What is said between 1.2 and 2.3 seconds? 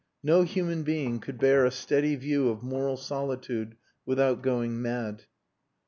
bear a steady